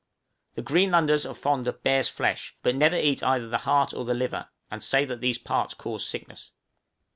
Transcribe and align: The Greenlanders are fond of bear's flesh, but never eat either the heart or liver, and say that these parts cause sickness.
The 0.55 0.63
Greenlanders 0.63 1.27
are 1.27 1.35
fond 1.35 1.67
of 1.67 1.83
bear's 1.83 2.09
flesh, 2.09 2.55
but 2.63 2.75
never 2.75 2.95
eat 2.97 3.21
either 3.21 3.47
the 3.47 3.59
heart 3.69 3.93
or 3.93 4.03
liver, 4.03 4.49
and 4.71 4.81
say 4.83 5.05
that 5.05 5.21
these 5.21 5.37
parts 5.37 5.75
cause 5.75 6.03
sickness. 6.07 6.53